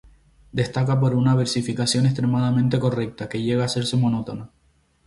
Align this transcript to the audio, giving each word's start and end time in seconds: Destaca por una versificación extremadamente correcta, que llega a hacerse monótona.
Destaca 0.51 0.99
por 0.99 1.13
una 1.13 1.35
versificación 1.35 2.07
extremadamente 2.07 2.79
correcta, 2.79 3.29
que 3.29 3.39
llega 3.43 3.61
a 3.61 3.65
hacerse 3.67 3.97
monótona. 3.97 4.49